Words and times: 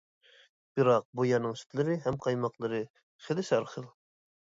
بىراق 0.77 1.03
بۇ 1.19 1.25
يەرنىڭ 1.31 1.53
سۈتلىرى 1.61 1.97
ھەم 2.05 2.17
قايماقلىرى 2.23 2.79
خېلى 3.27 3.45
سەرخىل. 3.51 3.87